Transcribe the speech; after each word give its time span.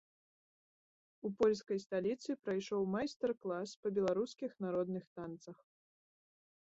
У 1.27 1.29
польскай 1.41 1.77
сталіцы 1.85 2.37
прайшоў 2.45 2.81
майстар-клас 2.95 3.77
па 3.85 3.95
беларускіх 3.99 4.51
народных 4.67 5.03
танцах. 5.21 5.57